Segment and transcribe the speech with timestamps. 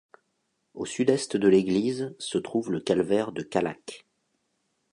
[0.73, 4.07] Au sud-est de l'église, se trouve le calvaire de Callac.